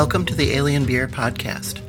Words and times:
Welcome 0.00 0.24
to 0.24 0.34
the 0.34 0.52
Alien 0.52 0.86
Beer 0.86 1.06
Podcast. 1.06 1.82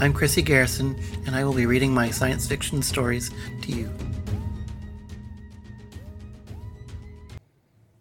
I'm 0.00 0.14
Chrissy 0.14 0.40
Garrison, 0.40 0.98
and 1.26 1.36
I 1.36 1.44
will 1.44 1.52
be 1.52 1.66
reading 1.66 1.92
my 1.92 2.10
science 2.10 2.48
fiction 2.48 2.80
stories 2.80 3.30
to 3.60 3.72
you. 3.72 3.92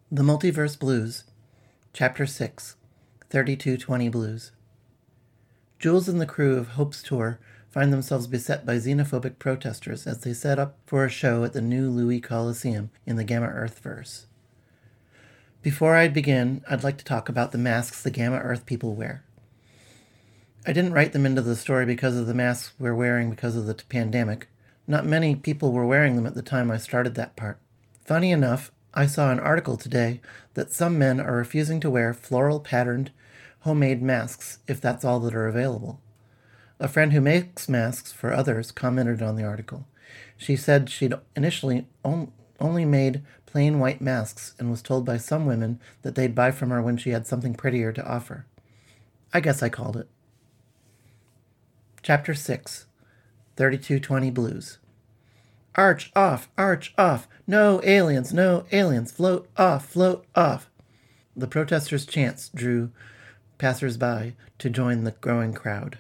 The 0.10 0.24
Multiverse 0.24 0.80
Blues, 0.80 1.26
Chapter 1.92 2.26
6 2.26 2.78
3220 3.30 4.08
Blues. 4.08 4.52
Jules 5.80 6.08
and 6.08 6.22
the 6.22 6.26
crew 6.26 6.56
of 6.56 6.70
Hope's 6.70 7.04
tour 7.04 7.38
find 7.70 7.92
themselves 7.92 8.26
beset 8.28 8.66
by 8.66 8.78
xenophobic 8.78 9.38
protesters 9.38 10.08
as 10.08 10.22
they 10.22 10.34
set 10.34 10.60
up 10.60 10.78
for 10.86 11.04
a 11.04 11.10
show 11.10 11.44
at 11.44 11.52
the 11.52 11.60
new 11.60 11.90
Louie 11.90 12.22
Coliseum 12.22 12.90
in 13.06 13.18
the 13.18 13.26
Gamma 13.26 13.50
Earthverse. 13.50 14.28
Before 15.62 15.98
I 15.98 16.08
begin, 16.08 16.64
I'd 16.70 16.86
like 16.86 16.98
to 17.00 17.04
talk 17.04 17.28
about 17.28 17.52
the 17.52 17.58
masks 17.58 18.02
the 18.02 18.12
Gamma 18.12 18.38
Earth 18.38 18.66
people 18.66 18.96
wear. 18.96 19.26
I 20.68 20.74
didn't 20.74 20.92
write 20.92 21.14
them 21.14 21.26
into 21.26 21.42
the 21.42 21.56
story 21.56 21.86
because 21.86 22.18
of 22.18 22.28
the 22.28 22.34
masks 22.34 22.74
we're 22.78 22.94
wearing 22.94 23.30
because 23.30 23.56
of 23.56 23.68
the 23.68 23.74
pandemic. 23.74 24.50
Not 24.86 25.06
many 25.06 25.34
people 25.34 25.72
were 25.72 25.86
wearing 25.86 26.18
them 26.18 26.26
at 26.26 26.36
the 26.36 26.42
time 26.42 26.70
I 26.70 26.76
started 26.76 27.16
that 27.16 27.38
part. 27.38 27.58
Funny 28.04 28.32
enough, 28.32 28.74
I 28.94 29.06
saw 29.06 29.32
an 29.32 29.40
article 29.40 29.78
today 29.78 30.20
that 30.56 30.74
some 30.74 31.00
men 31.00 31.22
are 31.22 31.38
refusing 31.38 31.80
to 31.80 31.90
wear 31.90 32.14
floral 32.14 32.60
patterned 32.60 33.12
homemade 33.62 34.02
masks 34.02 34.60
if 34.68 34.82
that's 34.82 35.06
all 35.06 35.22
that 35.22 35.34
are 35.34 35.48
available. 35.48 36.02
A 36.82 36.90
friend 36.90 37.14
who 37.14 37.22
makes 37.22 37.70
masks 37.70 38.12
for 38.12 38.34
others 38.34 38.74
commented 38.74 39.22
on 39.22 39.38
the 39.38 39.46
article. 39.46 39.88
She 40.36 40.58
said 40.58 40.90
she'd 40.90 41.14
initially 41.34 41.88
on- 42.04 42.34
only 42.60 42.84
made 42.84 43.22
plain 43.46 43.80
white 43.80 44.02
masks 44.02 44.54
and 44.60 44.70
was 44.70 44.82
told 44.82 45.06
by 45.06 45.16
some 45.16 45.46
women 45.46 45.80
that 46.02 46.16
they'd 46.16 46.36
buy 46.36 46.52
from 46.52 46.72
her 46.72 46.82
when 46.82 46.98
she 46.98 47.12
had 47.12 47.26
something 47.26 47.54
prettier 47.54 47.94
to 47.94 48.06
offer. 48.06 48.46
I 49.34 49.40
guess 49.40 49.64
I 49.64 49.70
called 49.70 49.96
it. 49.96 50.10
Chapter 52.08 52.36
6 52.36 52.86
3220 53.58 54.32
Blues. 54.32 54.78
Arch 55.76 56.10
off, 56.16 56.48
arch 56.58 56.94
off. 56.98 57.28
No 57.46 57.82
aliens, 57.84 58.34
no 58.34 58.64
aliens. 58.72 59.12
Float 59.12 59.50
off, 59.58 59.88
float 59.90 60.26
off. 60.34 60.70
The 61.36 61.50
protesters' 61.50 62.06
chants 62.06 62.48
drew 62.48 62.92
passers-by 63.58 64.36
to 64.58 64.70
join 64.70 65.04
the 65.04 65.12
growing 65.12 65.54
crowd. 65.54 65.98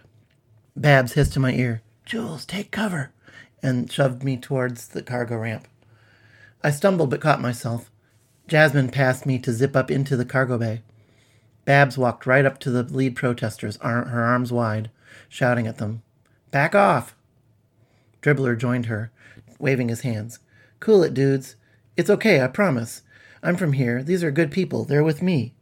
Babs 0.77 1.11
hissed 1.11 1.35
in 1.35 1.41
my 1.41 1.51
ear, 1.51 1.81
Jules, 2.05 2.45
take 2.45 2.71
cover, 2.71 3.11
and 3.61 3.91
shoved 3.91 4.23
me 4.23 4.37
towards 4.37 4.87
the 4.87 5.03
cargo 5.03 5.35
ramp. 5.35 5.67
I 6.63 6.71
stumbled 6.71 7.09
but 7.09 7.19
caught 7.19 7.41
myself. 7.41 7.91
Jasmine 8.47 8.91
passed 8.91 9.25
me 9.25 9.39
to 9.39 9.51
zip 9.51 9.75
up 9.75 9.91
into 9.91 10.15
the 10.15 10.23
cargo 10.23 10.57
bay. 10.57 10.83
Babs 11.65 11.97
walked 11.97 12.25
right 12.25 12.45
up 12.45 12.59
to 12.59 12.71
the 12.71 12.83
lead 12.83 13.17
protesters, 13.17 13.75
her 13.81 14.23
arms 14.23 14.53
wide 14.53 14.89
shouting 15.29 15.67
at 15.67 15.77
them. 15.77 16.01
Back 16.51 16.75
off! 16.75 17.15
Dribbler 18.21 18.57
joined 18.57 18.87
her, 18.87 19.11
waving 19.59 19.89
his 19.89 20.01
hands. 20.01 20.39
Cool 20.79 21.03
it, 21.03 21.13
dudes. 21.13 21.55
It's 21.95 22.09
okay, 22.09 22.41
I 22.41 22.47
promise. 22.47 23.01
I'm 23.41 23.55
from 23.55 23.73
here. 23.73 24.03
These 24.03 24.23
are 24.23 24.31
good 24.31 24.51
people. 24.51 24.85
They're 24.85 25.03
with 25.03 25.21
me. 25.21 25.53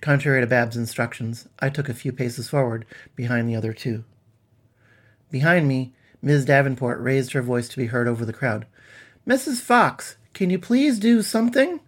Contrary 0.00 0.40
to 0.40 0.46
Bab's 0.46 0.76
instructions, 0.76 1.48
I 1.58 1.70
took 1.70 1.88
a 1.88 1.94
few 1.94 2.12
paces 2.12 2.48
forward 2.48 2.86
behind 3.16 3.48
the 3.48 3.56
other 3.56 3.72
two. 3.72 4.04
Behind 5.30 5.66
me, 5.66 5.92
Ms. 6.22 6.44
Davenport 6.44 7.00
raised 7.00 7.32
her 7.32 7.42
voice 7.42 7.68
to 7.68 7.76
be 7.76 7.86
heard 7.86 8.08
over 8.08 8.24
the 8.24 8.32
crowd. 8.32 8.66
Mrs. 9.26 9.60
Fox, 9.60 10.16
can 10.34 10.50
you 10.50 10.58
please 10.58 10.98
do 10.98 11.22
something? 11.22 11.80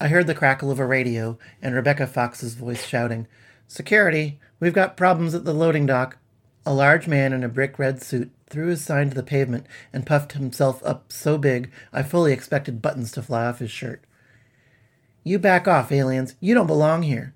I 0.00 0.08
heard 0.08 0.26
the 0.26 0.34
crackle 0.34 0.70
of 0.70 0.78
a 0.78 0.86
radio 0.86 1.38
and 1.60 1.74
Rebecca 1.74 2.06
Fox's 2.06 2.54
voice 2.54 2.86
shouting, 2.86 3.26
Security, 3.66 4.40
we've 4.60 4.72
got 4.72 4.96
problems 4.96 5.34
at 5.34 5.44
the 5.44 5.54
loading 5.54 5.86
dock. 5.86 6.18
A 6.66 6.74
large 6.74 7.08
man 7.08 7.32
in 7.32 7.42
a 7.42 7.48
brick 7.48 7.78
red 7.78 8.02
suit 8.02 8.30
threw 8.48 8.68
his 8.68 8.84
sign 8.84 9.08
to 9.08 9.14
the 9.14 9.22
pavement 9.22 9.66
and 9.92 10.06
puffed 10.06 10.32
himself 10.32 10.82
up 10.84 11.12
so 11.12 11.38
big 11.38 11.70
I 11.92 12.02
fully 12.02 12.32
expected 12.32 12.82
buttons 12.82 13.12
to 13.12 13.22
fly 13.22 13.46
off 13.46 13.58
his 13.58 13.70
shirt. 13.70 14.02
You 15.24 15.38
back 15.38 15.68
off, 15.68 15.92
aliens. 15.92 16.34
You 16.40 16.54
don't 16.54 16.66
belong 16.66 17.02
here. 17.02 17.34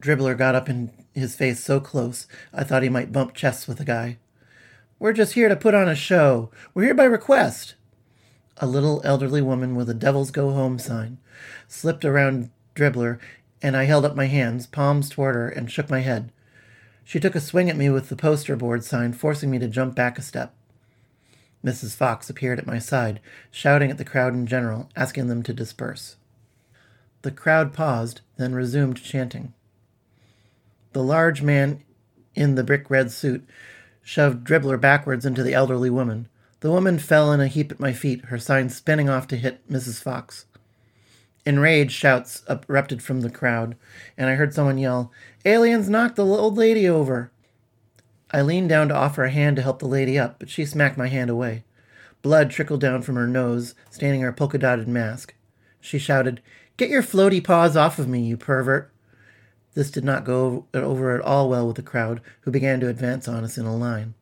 Dribbler 0.00 0.36
got 0.36 0.54
up 0.54 0.68
in 0.68 0.90
his 1.14 1.36
face 1.36 1.62
so 1.62 1.80
close 1.80 2.26
I 2.52 2.64
thought 2.64 2.82
he 2.82 2.88
might 2.88 3.12
bump 3.12 3.34
chests 3.34 3.68
with 3.68 3.78
the 3.78 3.84
guy. 3.84 4.18
We're 4.98 5.12
just 5.12 5.34
here 5.34 5.48
to 5.48 5.56
put 5.56 5.74
on 5.74 5.88
a 5.88 5.94
show. 5.94 6.50
We're 6.74 6.84
here 6.84 6.94
by 6.94 7.04
request. 7.04 7.74
A 8.58 8.66
little 8.66 9.00
elderly 9.04 9.40
woman 9.40 9.74
with 9.74 9.88
a 9.88 9.94
Devil's 9.94 10.30
Go 10.30 10.50
Home 10.50 10.78
sign 10.78 11.18
slipped 11.68 12.04
around 12.04 12.50
Dribbler 12.74 13.18
and 13.62 13.76
I 13.76 13.84
held 13.84 14.04
up 14.04 14.16
my 14.16 14.26
hands, 14.26 14.66
palms 14.66 15.08
toward 15.08 15.34
her, 15.34 15.48
and 15.48 15.70
shook 15.70 15.90
my 15.90 16.00
head. 16.00 16.32
She 17.04 17.20
took 17.20 17.34
a 17.34 17.40
swing 17.40 17.68
at 17.68 17.76
me 17.76 17.90
with 17.90 18.08
the 18.08 18.16
poster 18.16 18.56
board 18.56 18.84
sign, 18.84 19.12
forcing 19.12 19.50
me 19.50 19.58
to 19.58 19.68
jump 19.68 19.94
back 19.94 20.18
a 20.18 20.22
step. 20.22 20.54
Mrs. 21.64 21.94
Fox 21.94 22.30
appeared 22.30 22.58
at 22.58 22.66
my 22.66 22.78
side, 22.78 23.20
shouting 23.50 23.90
at 23.90 23.98
the 23.98 24.04
crowd 24.04 24.32
in 24.32 24.46
general, 24.46 24.88
asking 24.96 25.26
them 25.26 25.42
to 25.42 25.52
disperse. 25.52 26.16
The 27.22 27.30
crowd 27.30 27.72
paused, 27.72 28.22
then 28.38 28.54
resumed 28.54 29.02
chanting. 29.02 29.52
The 30.92 31.02
large 31.02 31.42
man 31.42 31.82
in 32.34 32.54
the 32.54 32.64
brick 32.64 32.88
red 32.88 33.12
suit 33.12 33.46
shoved 34.02 34.46
Dribbler 34.46 34.80
backwards 34.80 35.26
into 35.26 35.42
the 35.42 35.52
elderly 35.52 35.90
woman. 35.90 36.28
The 36.60 36.70
woman 36.70 36.98
fell 36.98 37.32
in 37.32 37.40
a 37.40 37.46
heap 37.46 37.70
at 37.70 37.80
my 37.80 37.92
feet, 37.92 38.26
her 38.26 38.38
sign 38.38 38.70
spinning 38.70 39.08
off 39.08 39.28
to 39.28 39.36
hit 39.36 39.68
Mrs. 39.70 40.02
Fox. 40.02 40.46
Enraged 41.50 41.90
shouts 41.90 42.44
erupted 42.48 43.02
from 43.02 43.22
the 43.22 43.28
crowd, 43.28 43.74
and 44.16 44.30
I 44.30 44.36
heard 44.36 44.54
someone 44.54 44.78
yell, 44.78 45.10
Aliens 45.44 45.90
knocked 45.90 46.14
the 46.14 46.24
old 46.24 46.56
lady 46.56 46.88
over! 46.88 47.32
I 48.30 48.40
leaned 48.40 48.68
down 48.68 48.86
to 48.86 48.94
offer 48.94 49.24
a 49.24 49.32
hand 49.32 49.56
to 49.56 49.62
help 49.62 49.80
the 49.80 49.88
lady 49.88 50.16
up, 50.16 50.38
but 50.38 50.48
she 50.48 50.64
smacked 50.64 50.96
my 50.96 51.08
hand 51.08 51.28
away. 51.28 51.64
Blood 52.22 52.52
trickled 52.52 52.80
down 52.80 53.02
from 53.02 53.16
her 53.16 53.26
nose, 53.26 53.74
staining 53.90 54.20
her 54.20 54.32
polka 54.32 54.58
dotted 54.58 54.86
mask. 54.86 55.34
She 55.80 55.98
shouted, 55.98 56.40
Get 56.76 56.88
your 56.88 57.02
floaty 57.02 57.42
paws 57.42 57.76
off 57.76 57.98
of 57.98 58.06
me, 58.06 58.20
you 58.20 58.36
pervert! 58.36 58.92
This 59.74 59.90
did 59.90 60.04
not 60.04 60.24
go 60.24 60.66
over 60.72 61.16
at 61.16 61.20
all 61.20 61.50
well 61.50 61.66
with 61.66 61.74
the 61.74 61.82
crowd, 61.82 62.20
who 62.42 62.52
began 62.52 62.78
to 62.78 62.88
advance 62.88 63.26
on 63.26 63.42
us 63.42 63.58
in 63.58 63.66
a 63.66 63.76
line. 63.76 64.14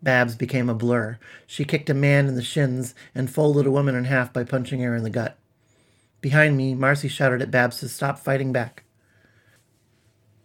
Babs 0.00 0.36
became 0.36 0.70
a 0.70 0.74
blur. 0.74 1.18
She 1.48 1.64
kicked 1.64 1.90
a 1.90 1.94
man 1.94 2.28
in 2.28 2.36
the 2.36 2.42
shins 2.42 2.94
and 3.12 3.28
folded 3.28 3.66
a 3.66 3.72
woman 3.72 3.96
in 3.96 4.04
half 4.04 4.32
by 4.32 4.44
punching 4.44 4.78
her 4.82 4.94
in 4.94 5.02
the 5.02 5.10
gut. 5.10 5.36
Behind 6.22 6.56
me, 6.56 6.74
Marcy 6.74 7.08
shouted 7.08 7.42
at 7.42 7.50
Babs 7.50 7.80
to 7.80 7.88
stop 7.88 8.18
fighting 8.18 8.52
back. 8.52 8.84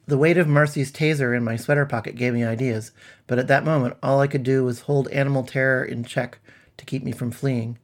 The 0.07 0.17
weight 0.17 0.38
of 0.38 0.47
Marcy's 0.47 0.91
taser 0.91 1.35
in 1.38 1.43
my 1.43 1.55
sweater 1.55 1.85
pocket 1.85 2.15
gave 2.15 2.33
me 2.33 2.43
ideas, 2.43 2.91
but 3.27 3.38
at 3.38 3.47
that 3.47 3.63
moment 3.63 3.95
all 4.01 4.19
I 4.19 4.27
could 4.27 4.43
do 4.43 4.63
was 4.65 4.81
hold 4.81 5.07
animal 5.09 5.43
terror 5.43 5.85
in 5.85 6.03
check 6.03 6.39
to 6.77 6.85
keep 6.85 7.03
me 7.03 7.11
from 7.11 7.29
fleeing. 7.29 7.77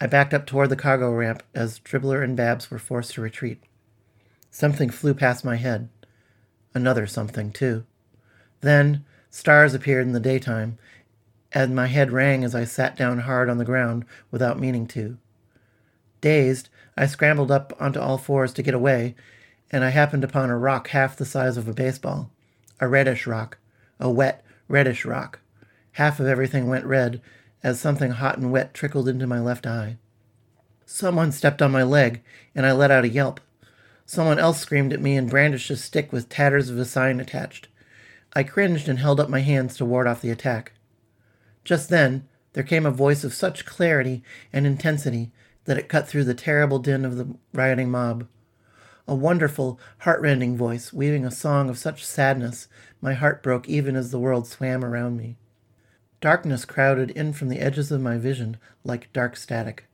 I 0.00 0.06
backed 0.06 0.34
up 0.34 0.46
toward 0.46 0.68
the 0.68 0.76
cargo 0.76 1.10
ramp 1.10 1.42
as 1.54 1.80
Dribbler 1.80 2.22
and 2.22 2.36
Babs 2.36 2.70
were 2.70 2.78
forced 2.78 3.14
to 3.14 3.20
retreat. 3.22 3.62
Something 4.50 4.90
flew 4.90 5.14
past 5.14 5.44
my 5.44 5.56
head. 5.56 5.88
Another 6.74 7.06
something, 7.06 7.52
too. 7.52 7.84
Then 8.60 9.04
stars 9.30 9.74
appeared 9.74 10.06
in 10.06 10.12
the 10.12 10.20
daytime, 10.20 10.76
and 11.52 11.74
my 11.74 11.86
head 11.86 12.12
rang 12.12 12.44
as 12.44 12.54
I 12.54 12.64
sat 12.64 12.96
down 12.96 13.20
hard 13.20 13.48
on 13.48 13.58
the 13.58 13.64
ground 13.64 14.04
without 14.30 14.60
meaning 14.60 14.86
to. 14.88 15.16
Dazed, 16.20 16.68
I 17.00 17.06
scrambled 17.06 17.52
up 17.52 17.72
onto 17.78 18.00
all 18.00 18.18
fours 18.18 18.52
to 18.54 18.62
get 18.62 18.74
away, 18.74 19.14
and 19.70 19.84
I 19.84 19.90
happened 19.90 20.24
upon 20.24 20.50
a 20.50 20.58
rock 20.58 20.88
half 20.88 21.16
the 21.16 21.24
size 21.24 21.56
of 21.56 21.68
a 21.68 21.72
baseball. 21.72 22.32
A 22.80 22.88
reddish 22.88 23.24
rock. 23.24 23.58
A 24.00 24.10
wet, 24.10 24.44
reddish 24.66 25.04
rock. 25.04 25.38
Half 25.92 26.18
of 26.18 26.26
everything 26.26 26.66
went 26.66 26.84
red 26.84 27.22
as 27.62 27.78
something 27.78 28.10
hot 28.10 28.36
and 28.36 28.50
wet 28.50 28.74
trickled 28.74 29.08
into 29.08 29.28
my 29.28 29.38
left 29.38 29.64
eye. 29.64 29.96
Someone 30.86 31.30
stepped 31.30 31.62
on 31.62 31.70
my 31.70 31.84
leg, 31.84 32.20
and 32.52 32.66
I 32.66 32.72
let 32.72 32.90
out 32.90 33.04
a 33.04 33.08
yelp. 33.08 33.38
Someone 34.04 34.40
else 34.40 34.58
screamed 34.58 34.92
at 34.92 35.00
me 35.00 35.16
and 35.16 35.30
brandished 35.30 35.70
a 35.70 35.76
stick 35.76 36.12
with 36.12 36.28
tatters 36.28 36.68
of 36.68 36.80
a 36.80 36.84
sign 36.84 37.20
attached. 37.20 37.68
I 38.32 38.42
cringed 38.42 38.88
and 38.88 38.98
held 38.98 39.20
up 39.20 39.28
my 39.28 39.40
hands 39.40 39.76
to 39.76 39.84
ward 39.84 40.08
off 40.08 40.20
the 40.20 40.30
attack. 40.30 40.72
Just 41.62 41.90
then, 41.90 42.26
there 42.54 42.64
came 42.64 42.86
a 42.86 42.90
voice 42.90 43.22
of 43.22 43.34
such 43.34 43.64
clarity 43.64 44.24
and 44.52 44.66
intensity 44.66 45.30
that 45.68 45.76
it 45.76 45.86
cut 45.86 46.08
through 46.08 46.24
the 46.24 46.32
terrible 46.32 46.78
din 46.78 47.04
of 47.04 47.18
the 47.18 47.28
rioting 47.52 47.90
mob. 47.90 48.26
A 49.06 49.14
wonderful, 49.14 49.78
heartrending 49.98 50.56
voice, 50.56 50.94
weaving 50.94 51.26
a 51.26 51.30
song 51.30 51.68
of 51.68 51.76
such 51.76 52.06
sadness, 52.06 52.68
my 53.02 53.12
heart 53.12 53.42
broke 53.42 53.68
even 53.68 53.94
as 53.94 54.10
the 54.10 54.18
world 54.18 54.46
swam 54.46 54.82
around 54.82 55.18
me. 55.18 55.36
Darkness 56.22 56.64
crowded 56.64 57.10
in 57.10 57.34
from 57.34 57.50
the 57.50 57.60
edges 57.60 57.92
of 57.92 58.00
my 58.00 58.16
vision 58.16 58.56
like 58.82 59.12
dark 59.12 59.36
static. 59.36 59.84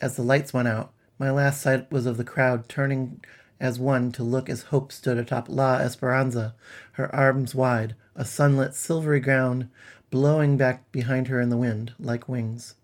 As 0.00 0.14
the 0.14 0.22
lights 0.22 0.54
went 0.54 0.68
out, 0.68 0.92
my 1.18 1.32
last 1.32 1.60
sight 1.60 1.90
was 1.90 2.06
of 2.06 2.16
the 2.16 2.22
crowd 2.22 2.68
turning 2.68 3.24
as 3.58 3.80
one 3.80 4.12
to 4.12 4.22
look 4.22 4.48
as 4.48 4.62
Hope 4.62 4.92
stood 4.92 5.18
atop 5.18 5.48
La 5.48 5.78
Esperanza, 5.78 6.54
her 6.92 7.12
arms 7.12 7.56
wide, 7.56 7.96
a 8.14 8.24
sunlit 8.24 8.76
silvery 8.76 9.18
ground 9.18 9.68
blowing 10.12 10.56
back 10.56 10.92
behind 10.92 11.26
her 11.26 11.40
in 11.40 11.48
the 11.48 11.56
wind 11.56 11.92
like 11.98 12.28
wings. 12.28 12.76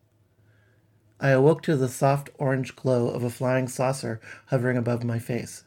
I 1.22 1.30
awoke 1.30 1.62
to 1.64 1.76
the 1.76 1.88
soft 1.88 2.30
orange 2.38 2.74
glow 2.74 3.08
of 3.08 3.22
a 3.22 3.28
flying 3.28 3.68
saucer 3.68 4.20
hovering 4.46 4.78
above 4.78 5.04
my 5.04 5.18
face. 5.18 5.64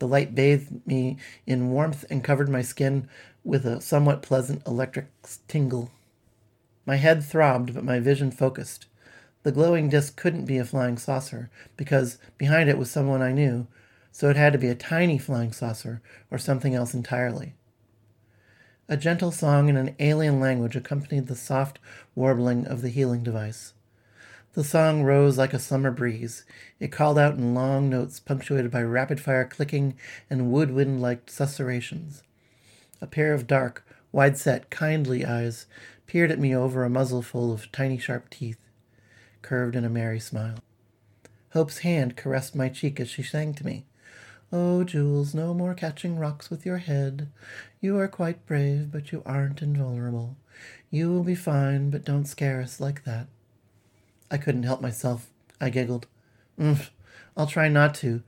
The 0.00 0.08
light 0.08 0.34
bathed 0.34 0.84
me 0.84 1.18
in 1.46 1.70
warmth 1.70 2.04
and 2.10 2.24
covered 2.24 2.48
my 2.48 2.62
skin 2.62 3.08
with 3.44 3.64
a 3.64 3.80
somewhat 3.80 4.22
pleasant 4.22 4.66
electric 4.66 5.06
tingle. 5.46 5.92
My 6.84 6.96
head 6.96 7.22
throbbed, 7.22 7.74
but 7.74 7.84
my 7.84 8.00
vision 8.00 8.32
focused. 8.32 8.86
The 9.44 9.52
glowing 9.52 9.88
disk 9.88 10.16
couldn't 10.16 10.46
be 10.46 10.58
a 10.58 10.64
flying 10.64 10.98
saucer, 10.98 11.48
because 11.76 12.18
behind 12.36 12.68
it 12.68 12.76
was 12.76 12.90
someone 12.90 13.22
I 13.22 13.30
knew, 13.30 13.68
so 14.10 14.28
it 14.30 14.36
had 14.36 14.52
to 14.52 14.58
be 14.58 14.68
a 14.68 14.74
tiny 14.74 15.16
flying 15.16 15.52
saucer 15.52 16.02
or 16.28 16.38
something 16.38 16.74
else 16.74 16.92
entirely. 16.92 17.54
A 18.88 18.96
gentle 18.96 19.30
song 19.30 19.68
in 19.68 19.76
an 19.76 19.94
alien 20.00 20.40
language 20.40 20.74
accompanied 20.74 21.28
the 21.28 21.36
soft 21.36 21.78
warbling 22.16 22.66
of 22.66 22.82
the 22.82 22.88
healing 22.88 23.22
device. 23.22 23.72
The 24.56 24.64
song 24.64 25.02
rose 25.02 25.36
like 25.36 25.52
a 25.52 25.58
summer 25.58 25.90
breeze. 25.90 26.46
It 26.80 26.90
called 26.90 27.18
out 27.18 27.34
in 27.34 27.52
long 27.52 27.90
notes 27.90 28.18
punctuated 28.18 28.70
by 28.70 28.82
rapid 28.84 29.20
fire 29.20 29.44
clicking 29.44 29.98
and 30.30 30.50
woodwind 30.50 31.02
like 31.02 31.28
susurrations. 31.28 32.22
A 33.02 33.06
pair 33.06 33.34
of 33.34 33.46
dark, 33.46 33.86
wide 34.12 34.38
set, 34.38 34.70
kindly 34.70 35.26
eyes 35.26 35.66
peered 36.06 36.30
at 36.30 36.38
me 36.38 36.56
over 36.56 36.84
a 36.84 36.88
muzzle 36.88 37.20
full 37.20 37.52
of 37.52 37.70
tiny 37.70 37.98
sharp 37.98 38.30
teeth, 38.30 38.56
curved 39.42 39.76
in 39.76 39.84
a 39.84 39.90
merry 39.90 40.18
smile. 40.18 40.60
Hope's 41.50 41.80
hand 41.80 42.16
caressed 42.16 42.56
my 42.56 42.70
cheek 42.70 42.98
as 42.98 43.10
she 43.10 43.22
sang 43.22 43.52
to 43.52 43.66
me. 43.66 43.84
Oh, 44.50 44.84
Jules, 44.84 45.34
no 45.34 45.52
more 45.52 45.74
catching 45.74 46.18
rocks 46.18 46.48
with 46.48 46.64
your 46.64 46.78
head. 46.78 47.28
You 47.82 47.98
are 47.98 48.08
quite 48.08 48.46
brave, 48.46 48.90
but 48.90 49.12
you 49.12 49.22
aren't 49.26 49.60
invulnerable. 49.60 50.38
You 50.90 51.12
will 51.12 51.24
be 51.24 51.34
fine, 51.34 51.90
but 51.90 52.06
don't 52.06 52.24
scare 52.24 52.62
us 52.62 52.80
like 52.80 53.04
that. 53.04 53.26
I 54.30 54.38
couldn't 54.38 54.64
help 54.64 54.80
myself. 54.80 55.30
I 55.60 55.70
giggled. 55.70 56.06
Mm, 56.58 56.88
I'll 57.36 57.46
try 57.46 57.68
not 57.68 57.94
to. 57.96 58.22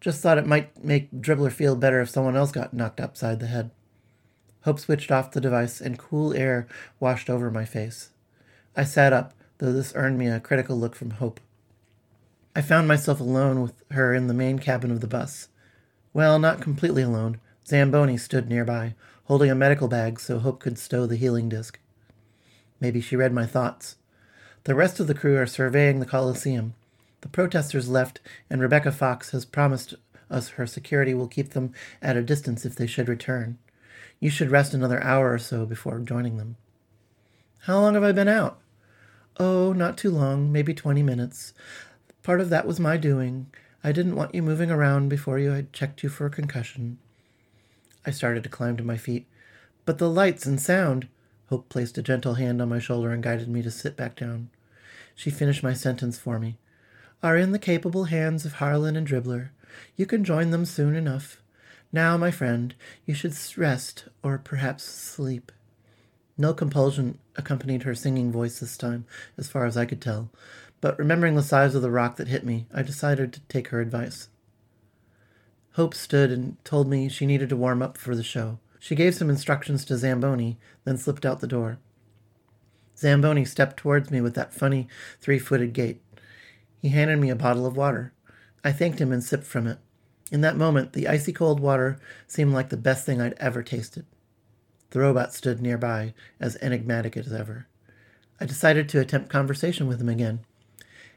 Just 0.00 0.22
thought 0.22 0.38
it 0.38 0.46
might 0.46 0.82
make 0.82 1.12
Dribbler 1.12 1.52
feel 1.52 1.76
better 1.76 2.00
if 2.00 2.08
someone 2.08 2.36
else 2.36 2.52
got 2.52 2.72
knocked 2.72 3.00
upside 3.00 3.40
the 3.40 3.46
head. 3.46 3.70
Hope 4.62 4.78
switched 4.78 5.10
off 5.10 5.32
the 5.32 5.40
device, 5.40 5.80
and 5.80 5.98
cool 5.98 6.34
air 6.34 6.66
washed 6.98 7.30
over 7.30 7.50
my 7.50 7.64
face. 7.64 8.10
I 8.76 8.84
sat 8.84 9.12
up, 9.12 9.34
though 9.58 9.72
this 9.72 9.92
earned 9.94 10.18
me 10.18 10.28
a 10.28 10.40
critical 10.40 10.78
look 10.78 10.94
from 10.94 11.10
Hope. 11.12 11.40
I 12.54 12.62
found 12.62 12.88
myself 12.88 13.20
alone 13.20 13.62
with 13.62 13.74
her 13.90 14.14
in 14.14 14.26
the 14.26 14.34
main 14.34 14.58
cabin 14.58 14.90
of 14.90 15.00
the 15.00 15.06
bus. 15.06 15.48
Well, 16.12 16.38
not 16.38 16.60
completely 16.60 17.02
alone. 17.02 17.40
Zamboni 17.66 18.16
stood 18.16 18.48
nearby, 18.48 18.94
holding 19.24 19.50
a 19.50 19.54
medical 19.54 19.88
bag 19.88 20.18
so 20.18 20.38
Hope 20.38 20.60
could 20.60 20.78
stow 20.78 21.06
the 21.06 21.16
healing 21.16 21.48
disc. 21.48 21.78
Maybe 22.80 23.00
she 23.00 23.16
read 23.16 23.32
my 23.32 23.46
thoughts. 23.46 23.96
The 24.64 24.74
rest 24.74 25.00
of 25.00 25.06
the 25.06 25.14
crew 25.14 25.36
are 25.36 25.46
surveying 25.46 26.00
the 26.00 26.06
Colosseum. 26.06 26.74
The 27.22 27.28
protesters 27.28 27.88
left, 27.88 28.20
and 28.48 28.60
Rebecca 28.60 28.92
Fox 28.92 29.30
has 29.30 29.44
promised 29.44 29.94
us 30.30 30.50
her 30.50 30.66
security 30.66 31.14
will 31.14 31.28
keep 31.28 31.50
them 31.50 31.72
at 32.00 32.16
a 32.16 32.22
distance 32.22 32.64
if 32.64 32.76
they 32.76 32.86
should 32.86 33.08
return. 33.08 33.58
You 34.20 34.30
should 34.30 34.50
rest 34.50 34.74
another 34.74 35.02
hour 35.02 35.32
or 35.32 35.38
so 35.38 35.64
before 35.64 35.98
joining 36.00 36.36
them. 36.36 36.56
How 37.60 37.80
long 37.80 37.94
have 37.94 38.04
I 38.04 38.12
been 38.12 38.28
out? 38.28 38.60
Oh, 39.38 39.72
not 39.72 39.96
too 39.96 40.10
long, 40.10 40.52
maybe 40.52 40.74
twenty 40.74 41.02
minutes. 41.02 41.54
Part 42.22 42.40
of 42.40 42.50
that 42.50 42.66
was 42.66 42.78
my 42.78 42.96
doing. 42.96 43.46
I 43.82 43.92
didn't 43.92 44.16
want 44.16 44.34
you 44.34 44.42
moving 44.42 44.70
around 44.70 45.08
before 45.08 45.38
you 45.38 45.52
had 45.52 45.72
checked 45.72 46.02
you 46.02 46.10
for 46.10 46.26
a 46.26 46.30
concussion. 46.30 46.98
I 48.04 48.10
started 48.10 48.42
to 48.42 48.50
climb 48.50 48.76
to 48.76 48.84
my 48.84 48.98
feet. 48.98 49.26
But 49.86 49.98
the 49.98 50.10
lights 50.10 50.44
and 50.44 50.60
sound. 50.60 51.08
Hope 51.50 51.68
placed 51.68 51.98
a 51.98 52.02
gentle 52.02 52.34
hand 52.34 52.62
on 52.62 52.68
my 52.68 52.78
shoulder 52.78 53.10
and 53.10 53.22
guided 53.22 53.48
me 53.48 53.60
to 53.62 53.72
sit 53.72 53.96
back 53.96 54.14
down. 54.14 54.50
She 55.16 55.30
finished 55.30 55.64
my 55.64 55.74
sentence 55.74 56.16
for 56.16 56.38
me. 56.38 56.58
Are 57.24 57.36
in 57.36 57.50
the 57.50 57.58
capable 57.58 58.04
hands 58.04 58.46
of 58.46 58.54
Harlan 58.54 58.94
and 58.94 59.06
Dribbler. 59.06 59.48
You 59.96 60.06
can 60.06 60.22
join 60.22 60.50
them 60.50 60.64
soon 60.64 60.94
enough. 60.94 61.42
Now, 61.92 62.16
my 62.16 62.30
friend, 62.30 62.74
you 63.04 63.14
should 63.14 63.36
rest 63.58 64.04
or 64.22 64.38
perhaps 64.38 64.84
sleep. 64.84 65.50
No 66.38 66.54
compulsion 66.54 67.18
accompanied 67.34 67.82
her 67.82 67.96
singing 67.96 68.30
voice 68.30 68.60
this 68.60 68.76
time, 68.76 69.04
as 69.36 69.48
far 69.48 69.66
as 69.66 69.76
I 69.76 69.86
could 69.86 70.00
tell, 70.00 70.30
but 70.80 70.98
remembering 70.98 71.34
the 71.34 71.42
size 71.42 71.74
of 71.74 71.82
the 71.82 71.90
rock 71.90 72.16
that 72.16 72.28
hit 72.28 72.46
me, 72.46 72.66
I 72.72 72.82
decided 72.82 73.32
to 73.32 73.40
take 73.48 73.68
her 73.68 73.80
advice. 73.80 74.28
Hope 75.72 75.94
stood 75.94 76.30
and 76.30 76.64
told 76.64 76.88
me 76.88 77.08
she 77.08 77.26
needed 77.26 77.48
to 77.48 77.56
warm 77.56 77.82
up 77.82 77.98
for 77.98 78.14
the 78.14 78.22
show. 78.22 78.60
She 78.80 78.96
gave 78.96 79.14
some 79.14 79.30
instructions 79.30 79.84
to 79.84 79.96
Zamboni, 79.96 80.58
then 80.84 80.96
slipped 80.96 81.26
out 81.26 81.40
the 81.40 81.46
door. 81.46 81.78
Zamboni 82.96 83.44
stepped 83.44 83.76
towards 83.76 84.10
me 84.10 84.20
with 84.20 84.34
that 84.34 84.54
funny 84.54 84.88
three 85.20 85.38
footed 85.38 85.74
gait. 85.74 86.02
He 86.80 86.88
handed 86.88 87.20
me 87.20 87.28
a 87.30 87.36
bottle 87.36 87.66
of 87.66 87.76
water. 87.76 88.12
I 88.64 88.72
thanked 88.72 88.98
him 88.98 89.12
and 89.12 89.22
sipped 89.22 89.44
from 89.44 89.66
it. 89.66 89.78
In 90.32 90.40
that 90.40 90.56
moment, 90.56 90.94
the 90.94 91.08
icy 91.08 91.32
cold 91.32 91.60
water 91.60 91.98
seemed 92.26 92.54
like 92.54 92.70
the 92.70 92.76
best 92.76 93.04
thing 93.04 93.20
I'd 93.20 93.34
ever 93.34 93.62
tasted. 93.62 94.06
The 94.90 95.00
robot 95.00 95.34
stood 95.34 95.60
nearby, 95.60 96.14
as 96.40 96.56
enigmatic 96.62 97.16
as 97.16 97.32
ever. 97.32 97.66
I 98.40 98.46
decided 98.46 98.88
to 98.88 99.00
attempt 99.00 99.28
conversation 99.28 99.88
with 99.88 100.00
him 100.00 100.08
again. 100.08 100.40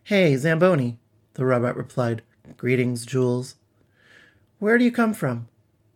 Hey, 0.03 0.35
Zamboni, 0.35 0.99
the 1.35 1.45
robot 1.45 1.77
replied. 1.77 2.23
Greetings, 2.57 3.05
Jules. 3.05 3.55
Where 4.59 4.77
do 4.77 4.83
you 4.83 4.91
come 4.91 5.13
from? 5.13 5.47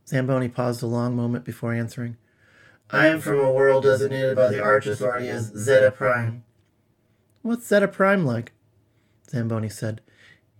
Zamboni 0.07 0.47
paused 0.47 0.81
a 0.81 0.87
long 0.87 1.15
moment 1.15 1.43
before 1.43 1.73
answering. 1.73 2.17
I 2.89 3.07
am 3.07 3.19
from 3.19 3.39
a 3.39 3.51
world 3.51 3.83
designated 3.83 4.37
by 4.37 4.47
the 4.47 4.63
Arch 4.63 4.87
Authority 4.87 5.27
as 5.27 5.51
Zeta 5.53 5.91
Prime. 5.91 6.45
What's 7.41 7.67
Zeta 7.67 7.89
Prime 7.89 8.25
like? 8.25 8.53
Zamboni 9.29 9.67
said. 9.67 9.99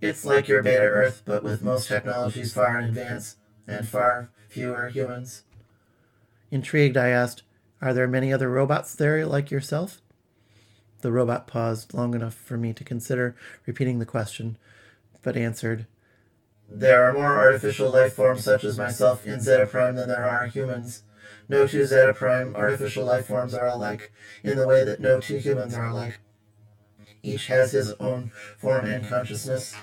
It's 0.01 0.25
like 0.25 0.49
your 0.49 0.61
Beta 0.61 0.83
Earth, 0.83 1.23
but 1.25 1.43
with 1.43 1.63
most 1.63 1.87
technologies 1.87 2.53
far 2.53 2.77
in 2.77 2.85
advance, 2.85 3.37
and 3.65 3.87
far 3.87 4.29
fewer 4.49 4.89
humans. 4.89 5.43
Intrigued, 6.51 6.97
I 6.97 7.07
asked, 7.07 7.43
Are 7.81 7.93
there 7.93 8.07
many 8.07 8.33
other 8.33 8.49
robots 8.49 8.93
there 8.93 9.25
like 9.25 9.49
yourself? 9.49 10.01
The 11.01 11.11
robot 11.11 11.47
paused 11.47 11.93
long 11.93 12.13
enough 12.13 12.33
for 12.33 12.57
me 12.57 12.73
to 12.73 12.83
consider 12.83 13.35
repeating 13.65 13.99
the 13.99 14.05
question, 14.05 14.57
but 15.21 15.37
answered, 15.37 15.87
there 16.69 17.03
are 17.03 17.13
more 17.13 17.37
artificial 17.37 17.91
life 17.91 18.13
forms 18.13 18.43
such 18.43 18.63
as 18.63 18.77
myself 18.77 19.25
in 19.25 19.39
Zeta 19.39 19.65
Prime 19.65 19.95
than 19.95 20.09
there 20.09 20.25
are 20.25 20.47
humans. 20.47 21.03
No 21.49 21.65
two 21.65 21.85
Zeta 21.85 22.13
Prime 22.13 22.55
artificial 22.55 23.05
life 23.05 23.27
forms 23.27 23.53
are 23.53 23.67
alike, 23.67 24.11
in 24.43 24.57
the 24.57 24.67
way 24.67 24.83
that 24.83 24.99
no 24.99 25.19
two 25.19 25.37
humans 25.37 25.73
are 25.73 25.87
alike. 25.87 26.19
Each 27.23 27.47
has 27.47 27.71
his 27.71 27.93
own 27.93 28.31
form 28.57 28.85
and 28.85 29.07
consciousness. 29.07 29.75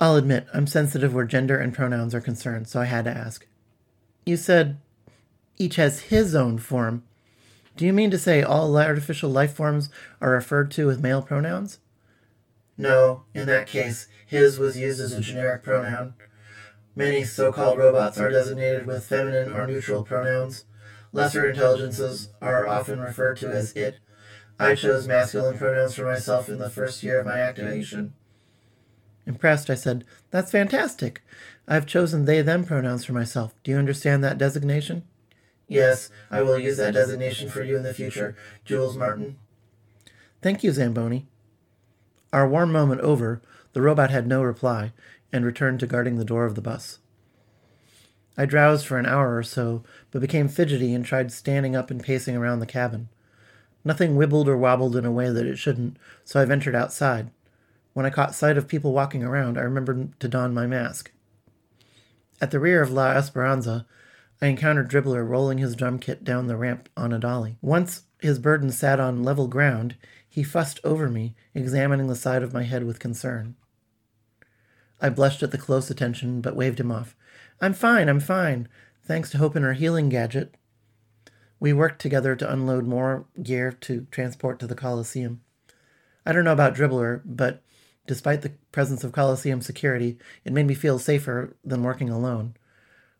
I'll 0.00 0.16
admit, 0.16 0.46
I'm 0.54 0.66
sensitive 0.66 1.12
where 1.12 1.26
gender 1.26 1.58
and 1.58 1.74
pronouns 1.74 2.14
are 2.14 2.20
concerned, 2.20 2.68
so 2.68 2.80
I 2.80 2.86
had 2.86 3.04
to 3.04 3.10
ask. 3.10 3.46
You 4.24 4.36
said 4.36 4.78
each 5.58 5.76
has 5.76 6.00
his 6.02 6.34
own 6.34 6.58
form. 6.58 7.02
Do 7.76 7.84
you 7.84 7.92
mean 7.92 8.10
to 8.10 8.18
say 8.18 8.42
all 8.42 8.76
artificial 8.76 9.30
life 9.30 9.52
forms 9.52 9.90
are 10.20 10.30
referred 10.30 10.70
to 10.72 10.86
with 10.86 11.02
male 11.02 11.22
pronouns? 11.22 11.78
No, 12.78 13.24
in 13.34 13.46
that 13.46 13.66
case, 13.66 14.08
his 14.30 14.60
was 14.60 14.78
used 14.78 15.00
as 15.00 15.12
a 15.12 15.20
generic 15.20 15.64
pronoun. 15.64 16.14
Many 16.94 17.24
so 17.24 17.50
called 17.50 17.78
robots 17.78 18.16
are 18.16 18.30
designated 18.30 18.86
with 18.86 19.04
feminine 19.04 19.52
or 19.52 19.66
neutral 19.66 20.04
pronouns. 20.04 20.66
Lesser 21.12 21.50
intelligences 21.50 22.28
are 22.40 22.64
often 22.64 23.00
referred 23.00 23.38
to 23.38 23.48
as 23.48 23.72
it. 23.72 23.98
I 24.56 24.76
chose 24.76 25.08
masculine 25.08 25.58
pronouns 25.58 25.96
for 25.96 26.04
myself 26.04 26.48
in 26.48 26.58
the 26.58 26.70
first 26.70 27.02
year 27.02 27.18
of 27.18 27.26
my 27.26 27.40
activation. 27.40 28.12
Impressed, 29.26 29.68
I 29.68 29.74
said, 29.74 30.04
That's 30.30 30.52
fantastic. 30.52 31.22
I've 31.66 31.86
chosen 31.86 32.24
they 32.24 32.40
them 32.40 32.62
pronouns 32.62 33.04
for 33.04 33.12
myself. 33.12 33.52
Do 33.64 33.72
you 33.72 33.78
understand 33.78 34.22
that 34.22 34.38
designation? 34.38 35.02
Yes, 35.66 36.08
I 36.30 36.42
will 36.42 36.58
use 36.58 36.76
that 36.76 36.94
designation 36.94 37.48
for 37.48 37.64
you 37.64 37.76
in 37.76 37.82
the 37.82 37.94
future, 37.94 38.36
Jules 38.64 38.96
Martin. 38.96 39.38
Thank 40.40 40.62
you, 40.62 40.70
Zamboni. 40.70 41.26
Our 42.32 42.48
warm 42.48 42.70
moment 42.70 43.00
over, 43.00 43.42
the 43.72 43.82
robot 43.82 44.10
had 44.10 44.26
no 44.26 44.42
reply 44.42 44.92
and 45.32 45.44
returned 45.44 45.80
to 45.80 45.86
guarding 45.86 46.16
the 46.16 46.24
door 46.24 46.44
of 46.44 46.54
the 46.54 46.60
bus. 46.60 46.98
I 48.36 48.46
drowsed 48.46 48.86
for 48.86 48.98
an 48.98 49.06
hour 49.06 49.36
or 49.36 49.42
so, 49.42 49.82
but 50.10 50.20
became 50.20 50.48
fidgety 50.48 50.94
and 50.94 51.04
tried 51.04 51.32
standing 51.32 51.76
up 51.76 51.90
and 51.90 52.02
pacing 52.02 52.36
around 52.36 52.60
the 52.60 52.66
cabin. 52.66 53.08
Nothing 53.84 54.16
wibbled 54.16 54.48
or 54.48 54.56
wobbled 54.56 54.96
in 54.96 55.04
a 55.04 55.10
way 55.10 55.30
that 55.30 55.46
it 55.46 55.58
shouldn't, 55.58 55.96
so 56.24 56.40
I 56.40 56.44
ventured 56.44 56.74
outside. 56.74 57.30
When 57.92 58.06
I 58.06 58.10
caught 58.10 58.34
sight 58.34 58.56
of 58.56 58.68
people 58.68 58.92
walking 58.92 59.22
around, 59.22 59.58
I 59.58 59.62
remembered 59.62 60.18
to 60.20 60.28
don 60.28 60.54
my 60.54 60.66
mask. 60.66 61.10
At 62.40 62.50
the 62.50 62.60
rear 62.60 62.82
of 62.82 62.90
La 62.90 63.10
Esperanza, 63.12 63.86
I 64.40 64.46
encountered 64.46 64.88
Dribbler 64.88 65.28
rolling 65.28 65.58
his 65.58 65.76
drum 65.76 65.98
kit 65.98 66.24
down 66.24 66.46
the 66.46 66.56
ramp 66.56 66.88
on 66.96 67.12
a 67.12 67.18
dolly. 67.18 67.58
Once 67.60 68.04
his 68.20 68.38
burden 68.38 68.70
sat 68.70 68.98
on 69.00 69.22
level 69.22 69.48
ground, 69.48 69.96
he 70.28 70.42
fussed 70.42 70.80
over 70.84 71.10
me, 71.10 71.34
examining 71.54 72.06
the 72.06 72.16
side 72.16 72.42
of 72.42 72.54
my 72.54 72.62
head 72.62 72.84
with 72.84 72.98
concern. 72.98 73.56
I 75.00 75.08
blushed 75.08 75.42
at 75.42 75.50
the 75.50 75.58
close 75.58 75.90
attention, 75.90 76.40
but 76.40 76.56
waved 76.56 76.80
him 76.80 76.92
off. 76.92 77.16
I'm 77.60 77.72
fine, 77.72 78.08
I'm 78.08 78.20
fine, 78.20 78.68
thanks 79.02 79.30
to 79.30 79.38
Hope 79.38 79.56
and 79.56 79.64
her 79.64 79.72
healing 79.72 80.08
gadget. 80.08 80.54
We 81.58 81.72
worked 81.72 82.00
together 82.00 82.34
to 82.36 82.52
unload 82.52 82.86
more 82.86 83.26
gear 83.42 83.72
to 83.72 84.06
transport 84.10 84.58
to 84.60 84.66
the 84.66 84.74
Colosseum. 84.74 85.42
I 86.24 86.32
don't 86.32 86.44
know 86.44 86.52
about 86.52 86.74
Dribbler, 86.74 87.22
but 87.24 87.62
despite 88.06 88.42
the 88.42 88.52
presence 88.72 89.04
of 89.04 89.12
Colosseum 89.12 89.60
security, 89.60 90.18
it 90.44 90.52
made 90.52 90.66
me 90.66 90.74
feel 90.74 90.98
safer 90.98 91.56
than 91.64 91.82
working 91.82 92.08
alone. 92.08 92.54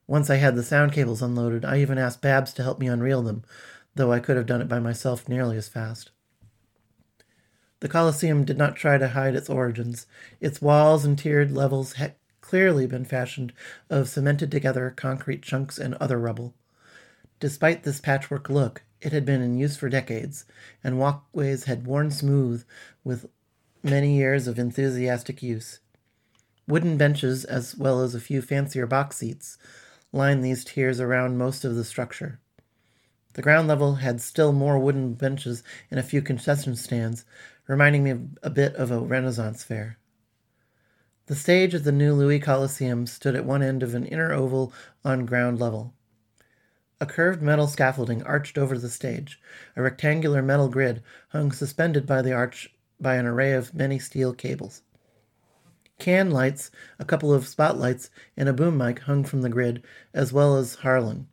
Once 0.07 0.31
I 0.31 0.37
had 0.37 0.57
the 0.57 0.63
sound 0.63 0.93
cables 0.93 1.23
unloaded, 1.23 1.65
I 1.65 1.79
even 1.79 1.99
asked 1.99 2.23
Babs 2.23 2.53
to 2.55 2.63
help 2.63 2.79
me 2.79 2.87
unreel 2.87 3.25
them, 3.25 3.45
though 3.95 4.13
I 4.13 4.21
could 4.21 4.37
have 4.37 4.47
done 4.47 4.61
it 4.61 4.69
by 4.69 4.79
myself 4.79 5.29
nearly 5.29 5.57
as 5.57 5.69
fast. 5.69 6.11
The 7.81 7.89
Colosseum 7.89 8.45
did 8.45 8.59
not 8.59 8.77
try 8.77 8.99
to 8.99 9.09
hide 9.09 9.35
its 9.35 9.49
origins. 9.49 10.07
Its 10.41 10.61
walls 10.61 11.05
and 11.05 11.19
tiered 11.19 11.51
levels 11.51 11.95
had 11.95 12.15
clearly 12.41 12.87
been 12.87 13.05
fashioned 13.05 13.53
of 13.89 14.09
cemented 14.09 14.51
together 14.51 14.93
concrete 14.95 15.43
chunks 15.43 15.79
and 15.79 15.95
other 15.95 16.19
rubble. 16.19 16.55
Despite 17.39 17.85
this 17.85 18.01
patchwork 18.01 18.51
look, 18.51 18.83
it 19.01 19.13
had 19.13 19.25
been 19.25 19.41
in 19.41 19.57
use 19.57 19.79
for 19.79 19.89
decades, 19.89 20.45
and 20.85 20.99
walkways 20.99 21.65
had 21.65 21.87
worn 21.87 22.11
smooth 22.11 22.65
with 23.03 23.31
many 23.83 24.17
years 24.17 24.47
of 24.47 24.59
enthusiastic 24.59 25.43
use. 25.43 25.81
Wooden 26.69 26.99
benches, 26.99 27.47
as 27.47 27.77
well 27.77 28.03
as 28.03 28.15
a 28.15 28.21
few 28.21 28.43
fancier 28.43 28.87
box 28.87 29.17
seats, 29.17 29.57
lined 30.13 30.45
these 30.45 30.65
tiers 30.65 31.01
around 31.01 31.39
most 31.39 31.65
of 31.65 31.77
the 31.77 31.85
structure. 31.85 32.41
The 33.35 33.43
ground 33.43 33.69
level 33.69 33.97
had 33.97 34.21
still 34.21 34.53
more 34.53 34.79
wooden 34.79 35.15
benches 35.15 35.63
and 35.91 35.99
a 35.99 36.05
few 36.05 36.21
concession 36.21 36.77
stands, 36.77 37.25
reminding 37.71 38.03
me 38.03 38.11
a 38.43 38.51
bit 38.51 38.75
of 38.75 38.91
a 38.91 38.99
Renaissance 38.99 39.63
fair. 39.63 39.97
The 41.27 41.37
stage 41.37 41.73
of 41.73 41.85
the 41.85 41.93
new 41.93 42.15
Louie 42.15 42.41
Coliseum 42.41 43.07
stood 43.07 43.37
at 43.37 43.45
one 43.45 43.63
end 43.63 43.85
of 43.85 43.95
an 43.95 44.05
inner 44.07 44.33
oval 44.33 44.73
on 45.05 45.25
ground 45.25 45.61
level. 45.61 45.95
A 47.01 47.07
curved 47.07 47.41
metal 47.41 47.69
scaffolding 47.69 48.25
arched 48.25 48.59
over 48.59 48.77
the 48.77 48.89
stage. 48.89 49.41
A 49.77 49.83
rectangular 49.83 50.43
metal 50.43 50.69
grid 50.69 51.01
hung 51.29 51.53
suspended 51.53 52.07
by 52.07 52.23
the 52.23 52.33
arch 52.33 52.75
by 53.01 53.15
an 53.15 53.25
array 53.25 53.53
of 53.53 53.73
many 53.73 54.01
steel 54.01 54.35
cables. 54.35 54.83
Can 56.01 56.33
lights, 56.33 56.73
a 56.99 57.05
couple 57.05 57.33
of 57.33 57.47
spotlights, 57.47 58.11
and 58.37 58.49
a 58.49 58.53
boom 58.53 58.77
mic 58.77 58.99
hung 58.99 59.23
from 59.23 59.43
the 59.43 59.49
grid, 59.49 59.85
as 60.13 60.33
well 60.33 60.57
as 60.57 60.75
Harlan. 60.77 61.29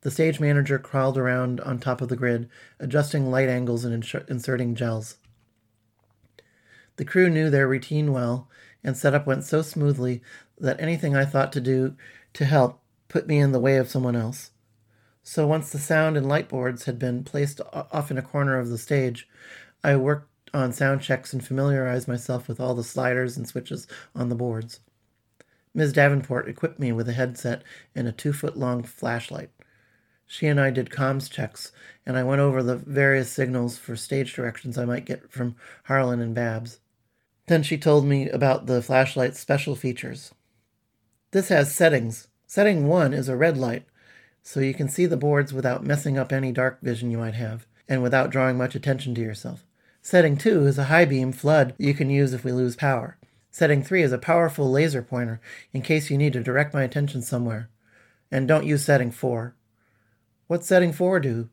The 0.00 0.10
stage 0.10 0.40
manager 0.40 0.80
crawled 0.80 1.16
around 1.16 1.60
on 1.60 1.78
top 1.78 2.00
of 2.00 2.08
the 2.08 2.16
grid, 2.16 2.48
adjusting 2.80 3.30
light 3.30 3.48
angles 3.48 3.84
and 3.84 3.94
inserting 4.28 4.74
gels. 4.74 5.18
The 6.96 7.04
crew 7.04 7.28
knew 7.28 7.50
their 7.50 7.68
routine 7.68 8.12
well, 8.12 8.48
and 8.82 8.96
setup 8.96 9.26
went 9.26 9.44
so 9.44 9.62
smoothly 9.62 10.22
that 10.58 10.80
anything 10.80 11.14
I 11.14 11.24
thought 11.24 11.52
to 11.52 11.60
do 11.60 11.96
to 12.34 12.44
help 12.44 12.80
put 13.08 13.26
me 13.26 13.38
in 13.38 13.52
the 13.52 13.60
way 13.60 13.76
of 13.76 13.88
someone 13.88 14.16
else. 14.16 14.50
So 15.22 15.46
once 15.46 15.70
the 15.70 15.78
sound 15.78 16.16
and 16.16 16.28
light 16.28 16.48
boards 16.48 16.84
had 16.84 16.98
been 16.98 17.24
placed 17.24 17.60
off 17.72 18.10
in 18.10 18.18
a 18.18 18.22
corner 18.22 18.58
of 18.58 18.68
the 18.68 18.78
stage, 18.78 19.28
I 19.82 19.96
worked 19.96 20.30
on 20.54 20.72
sound 20.72 21.02
checks 21.02 21.32
and 21.32 21.44
familiarized 21.44 22.08
myself 22.08 22.48
with 22.48 22.60
all 22.60 22.74
the 22.74 22.84
sliders 22.84 23.36
and 23.36 23.46
switches 23.46 23.86
on 24.14 24.28
the 24.28 24.34
boards. 24.34 24.80
Ms. 25.74 25.92
Davenport 25.92 26.48
equipped 26.48 26.78
me 26.78 26.92
with 26.92 27.08
a 27.08 27.12
headset 27.12 27.62
and 27.94 28.08
a 28.08 28.12
two 28.12 28.32
foot 28.32 28.56
long 28.56 28.82
flashlight. 28.82 29.50
She 30.26 30.46
and 30.46 30.60
I 30.60 30.70
did 30.70 30.90
comms 30.90 31.30
checks, 31.30 31.72
and 32.06 32.16
I 32.16 32.24
went 32.24 32.40
over 32.40 32.62
the 32.62 32.76
various 32.76 33.30
signals 33.30 33.76
for 33.76 33.94
stage 33.96 34.34
directions 34.34 34.78
I 34.78 34.84
might 34.84 35.04
get 35.04 35.30
from 35.30 35.56
Harlan 35.84 36.20
and 36.20 36.34
Babs. 36.34 36.80
Then 37.46 37.62
she 37.62 37.78
told 37.78 38.04
me 38.04 38.28
about 38.28 38.66
the 38.66 38.82
flashlight's 38.82 39.38
special 39.38 39.76
features. 39.76 40.32
This 41.30 41.48
has 41.48 41.74
settings. 41.74 42.28
Setting 42.46 42.88
1 42.88 43.12
is 43.12 43.28
a 43.28 43.36
red 43.36 43.56
light, 43.56 43.84
so 44.42 44.60
you 44.60 44.74
can 44.74 44.88
see 44.88 45.06
the 45.06 45.16
boards 45.16 45.52
without 45.52 45.84
messing 45.84 46.16
up 46.18 46.32
any 46.32 46.52
dark 46.52 46.80
vision 46.80 47.10
you 47.10 47.18
might 47.18 47.34
have, 47.34 47.66
and 47.88 48.02
without 48.02 48.30
drawing 48.30 48.56
much 48.56 48.74
attention 48.74 49.14
to 49.14 49.20
yourself. 49.20 49.64
Setting 50.02 50.36
2 50.36 50.66
is 50.66 50.78
a 50.78 50.84
high 50.84 51.04
beam 51.04 51.32
flood 51.32 51.74
you 51.78 51.94
can 51.94 52.10
use 52.10 52.32
if 52.32 52.44
we 52.44 52.52
lose 52.52 52.76
power. 52.76 53.16
Setting 53.50 53.82
3 53.82 54.02
is 54.02 54.12
a 54.12 54.18
powerful 54.18 54.70
laser 54.70 55.02
pointer 55.02 55.40
in 55.72 55.82
case 55.82 56.10
you 56.10 56.18
need 56.18 56.32
to 56.32 56.42
direct 56.42 56.74
my 56.74 56.82
attention 56.82 57.22
somewhere. 57.22 57.68
And 58.30 58.46
don't 58.46 58.66
use 58.66 58.84
setting 58.84 59.10
4. 59.10 59.54
What's 60.46 60.66
setting 60.66 60.92
4 60.92 61.20
do? 61.20 61.48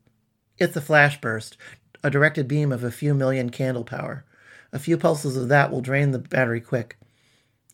It's 0.57 0.75
a 0.75 0.81
flash 0.81 1.19
burst, 1.21 1.57
a 2.03 2.09
directed 2.09 2.47
beam 2.47 2.71
of 2.71 2.83
a 2.83 2.91
few 2.91 3.13
million 3.13 3.49
candle 3.49 3.83
power. 3.83 4.25
A 4.73 4.79
few 4.79 4.97
pulses 4.97 5.37
of 5.37 5.49
that 5.49 5.71
will 5.71 5.81
drain 5.81 6.11
the 6.11 6.19
battery 6.19 6.59
quick. 6.59 6.97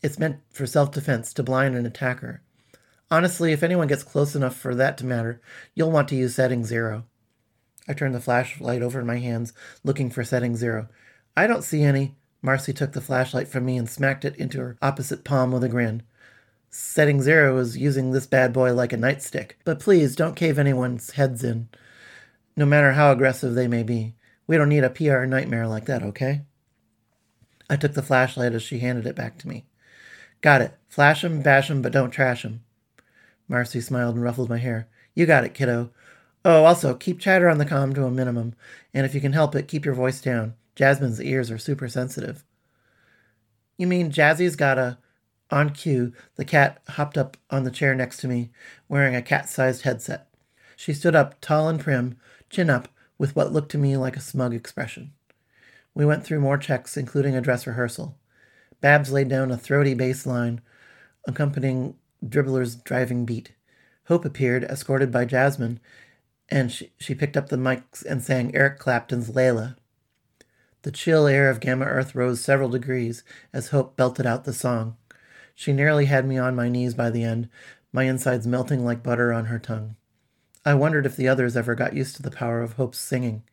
It's 0.03 0.19
meant 0.19 0.41
for 0.51 0.67
self 0.67 0.91
defense 0.91 1.33
to 1.33 1.43
blind 1.43 1.75
an 1.75 1.85
attacker. 1.85 2.41
Honestly, 3.09 3.53
if 3.53 3.63
anyone 3.63 3.87
gets 3.87 4.03
close 4.03 4.35
enough 4.35 4.55
for 4.55 4.75
that 4.75 4.97
to 4.97 5.05
matter, 5.05 5.41
you'll 5.73 5.91
want 5.91 6.09
to 6.09 6.17
use 6.17 6.35
setting 6.35 6.65
zero. 6.65 7.05
I 7.87 7.93
turned 7.93 8.13
the 8.13 8.19
flashlight 8.19 8.81
over 8.81 8.99
in 8.99 9.07
my 9.07 9.17
hands, 9.17 9.53
looking 9.83 10.09
for 10.11 10.25
setting 10.25 10.57
zero. 10.57 10.89
I 11.37 11.47
don't 11.47 11.63
see 11.63 11.83
any. 11.83 12.15
Marcy 12.41 12.73
took 12.73 12.91
the 12.91 13.01
flashlight 13.01 13.47
from 13.47 13.65
me 13.65 13.77
and 13.77 13.89
smacked 13.89 14.25
it 14.25 14.35
into 14.35 14.59
her 14.59 14.77
opposite 14.81 15.23
palm 15.23 15.51
with 15.53 15.63
a 15.63 15.69
grin. 15.69 16.03
Setting 16.69 17.21
zero 17.21 17.57
is 17.57 17.77
using 17.77 18.11
this 18.11 18.27
bad 18.27 18.51
boy 18.51 18.73
like 18.73 18.91
a 18.91 18.97
nightstick, 18.97 19.53
but 19.63 19.79
please 19.79 20.17
don't 20.17 20.35
cave 20.35 20.59
anyone's 20.59 21.11
heads 21.11 21.45
in, 21.45 21.69
no 22.57 22.65
matter 22.65 22.91
how 22.91 23.11
aggressive 23.11 23.55
they 23.55 23.67
may 23.69 23.83
be. 23.83 24.15
We 24.47 24.57
don't 24.57 24.69
need 24.69 24.83
a 24.83 24.89
PR 24.89 25.23
nightmare 25.23 25.67
like 25.67 25.85
that, 25.85 26.03
okay? 26.03 26.41
I 27.69 27.75
took 27.75 27.93
the 27.93 28.01
flashlight 28.01 28.53
as 28.53 28.63
she 28.63 28.79
handed 28.79 29.05
it 29.05 29.15
back 29.15 29.37
to 29.39 29.47
me. 29.47 29.65
Got 30.41 30.61
it. 30.61 30.77
Flash 30.87 31.23
'em, 31.23 31.41
bash 31.41 31.69
'em, 31.69 31.81
but 31.81 31.91
don't 31.91 32.11
trash 32.11 32.43
'em. 32.43 32.61
Marcy 33.47 33.81
smiled 33.81 34.15
and 34.15 34.23
ruffled 34.23 34.49
my 34.49 34.57
hair. 34.57 34.87
You 35.13 35.25
got 35.25 35.43
it, 35.43 35.53
kiddo. 35.53 35.91
Oh, 36.45 36.63
also, 36.63 36.93
keep 36.93 37.19
chatter 37.19 37.49
on 37.49 37.57
the 37.57 37.65
com 37.65 37.93
to 37.93 38.05
a 38.05 38.11
minimum, 38.11 38.55
and 38.93 39.05
if 39.05 39.13
you 39.13 39.21
can 39.21 39.33
help 39.33 39.55
it, 39.55 39.67
keep 39.67 39.85
your 39.85 39.93
voice 39.93 40.21
down. 40.21 40.53
Jasmine's 40.75 41.21
ears 41.21 41.51
are 41.51 41.57
super 41.57 41.89
sensitive. 41.89 42.43
You 43.77 43.87
mean 43.87 44.11
Jazzy's 44.11 44.55
got 44.55 44.77
a. 44.77 44.97
On 45.51 45.71
cue, 45.71 46.13
the 46.35 46.45
cat 46.45 46.81
hopped 46.89 47.17
up 47.17 47.35
on 47.49 47.63
the 47.63 47.71
chair 47.71 47.95
next 47.95 48.17
to 48.17 48.27
me, 48.27 48.51
wearing 48.87 49.15
a 49.15 49.21
cat 49.21 49.49
sized 49.49 49.81
headset. 49.81 50.27
She 50.75 50.93
stood 50.93 51.15
up, 51.15 51.41
tall 51.41 51.67
and 51.67 51.79
prim, 51.79 52.17
chin 52.49 52.69
up, 52.69 52.87
with 53.17 53.35
what 53.35 53.51
looked 53.51 53.71
to 53.71 53.77
me 53.77 53.97
like 53.97 54.15
a 54.15 54.21
smug 54.21 54.53
expression. 54.53 55.11
We 55.99 56.05
went 56.05 56.23
through 56.23 56.39
more 56.39 56.57
checks, 56.57 56.95
including 56.95 57.35
a 57.35 57.41
dress 57.41 57.67
rehearsal. 57.67 58.17
Babs 58.79 59.11
laid 59.11 59.27
down 59.27 59.51
a 59.51 59.57
throaty 59.57 59.93
bass 59.93 60.25
line, 60.25 60.61
accompanying 61.27 61.95
Dribbler's 62.25 62.75
driving 62.77 63.25
beat. 63.25 63.51
Hope 64.05 64.23
appeared, 64.23 64.63
escorted 64.63 65.11
by 65.11 65.25
Jasmine, 65.25 65.81
and 66.47 66.71
she, 66.71 66.93
she 67.01 67.13
picked 67.13 67.35
up 67.35 67.49
the 67.49 67.57
mics 67.57 68.05
and 68.05 68.23
sang 68.23 68.55
Eric 68.55 68.79
Clapton's 68.79 69.31
Layla. 69.31 69.75
The 70.83 70.91
chill 70.91 71.27
air 71.27 71.49
of 71.49 71.59
Gamma 71.59 71.83
Earth 71.83 72.15
rose 72.15 72.39
several 72.39 72.69
degrees 72.69 73.25
as 73.51 73.67
Hope 73.67 73.97
belted 73.97 74.25
out 74.25 74.45
the 74.45 74.53
song. 74.53 74.95
She 75.53 75.73
nearly 75.73 76.05
had 76.05 76.25
me 76.25 76.37
on 76.37 76.55
my 76.55 76.69
knees 76.69 76.93
by 76.93 77.09
the 77.09 77.25
end, 77.25 77.49
my 77.91 78.03
insides 78.03 78.47
melting 78.47 78.85
like 78.85 79.03
butter 79.03 79.33
on 79.33 79.47
her 79.47 79.59
tongue. 79.59 79.97
I 80.63 80.75
wondered 80.75 81.05
if 81.05 81.17
the 81.17 81.27
others 81.27 81.57
ever 81.57 81.75
got 81.75 81.93
used 81.93 82.15
to 82.15 82.21
the 82.21 82.31
power 82.31 82.61
of 82.61 82.73
Hope's 82.73 82.99
singing. 82.99 83.43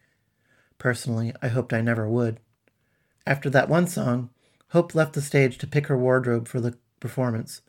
Personally, 0.79 1.33
I 1.43 1.49
hoped 1.49 1.73
I 1.73 1.81
never 1.81 2.09
would. 2.09 2.41
After 3.27 3.51
that 3.51 3.69
one 3.69 3.87
song, 3.87 4.31
Hope 4.71 4.95
left 4.95 5.15
the 5.15 5.23
stage 5.23 5.59
to 5.59 5.67
pick 5.67 5.87
her 5.87 5.97
wardrobe 5.97 6.49
for 6.49 6.61
the 6.61 6.77
performance. 7.01 7.63